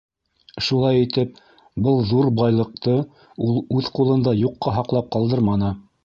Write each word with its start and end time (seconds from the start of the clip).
Шулай 0.67 0.95
итеп, 1.01 1.33
был 1.87 1.99
ҙур 2.11 2.29
байлыҡты 2.39 2.95
ул 3.49 3.59
үҙ 3.81 3.91
ҡулында 3.99 4.33
юҡҡа 4.39 4.73
һаҡлап 4.79 5.13
ҡалдырманы. 5.17 5.71